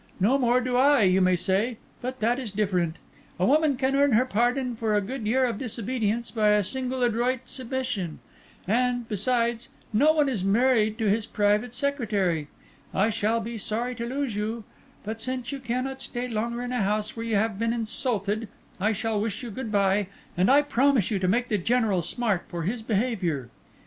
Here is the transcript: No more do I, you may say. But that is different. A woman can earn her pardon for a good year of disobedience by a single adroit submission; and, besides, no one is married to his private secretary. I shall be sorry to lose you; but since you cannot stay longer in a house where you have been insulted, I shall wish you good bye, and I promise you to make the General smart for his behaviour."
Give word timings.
No 0.19 0.39
more 0.39 0.61
do 0.61 0.75
I, 0.77 1.03
you 1.03 1.21
may 1.21 1.35
say. 1.35 1.77
But 2.01 2.21
that 2.21 2.39
is 2.39 2.49
different. 2.49 2.95
A 3.39 3.45
woman 3.45 3.77
can 3.77 3.95
earn 3.95 4.13
her 4.13 4.25
pardon 4.25 4.75
for 4.75 4.95
a 4.95 4.99
good 4.99 5.27
year 5.27 5.45
of 5.45 5.59
disobedience 5.59 6.31
by 6.31 6.47
a 6.53 6.63
single 6.63 7.03
adroit 7.03 7.41
submission; 7.45 8.17
and, 8.67 9.07
besides, 9.07 9.69
no 9.93 10.11
one 10.11 10.27
is 10.27 10.43
married 10.43 10.97
to 10.97 11.05
his 11.07 11.27
private 11.27 11.75
secretary. 11.75 12.47
I 12.95 13.11
shall 13.11 13.41
be 13.41 13.59
sorry 13.59 13.93
to 13.93 14.07
lose 14.07 14.35
you; 14.35 14.63
but 15.03 15.21
since 15.21 15.51
you 15.51 15.59
cannot 15.59 16.01
stay 16.01 16.27
longer 16.27 16.63
in 16.63 16.71
a 16.71 16.81
house 16.81 17.15
where 17.15 17.27
you 17.27 17.35
have 17.35 17.59
been 17.59 17.71
insulted, 17.71 18.47
I 18.79 18.93
shall 18.93 19.21
wish 19.21 19.43
you 19.43 19.51
good 19.51 19.71
bye, 19.71 20.07
and 20.35 20.49
I 20.49 20.63
promise 20.63 21.11
you 21.11 21.19
to 21.19 21.27
make 21.27 21.47
the 21.47 21.59
General 21.59 22.01
smart 22.01 22.45
for 22.47 22.63
his 22.63 22.81
behaviour." 22.81 23.49